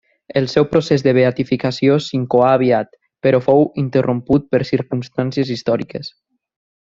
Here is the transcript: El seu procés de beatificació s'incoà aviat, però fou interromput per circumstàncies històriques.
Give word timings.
El 0.39 0.47
seu 0.51 0.65
procés 0.69 1.03
de 1.07 1.11
beatificació 1.17 1.97
s'incoà 2.05 2.47
aviat, 2.53 2.89
però 3.27 3.43
fou 3.49 3.63
interromput 3.83 4.49
per 4.55 4.65
circumstàncies 4.71 5.53
històriques. 5.57 6.11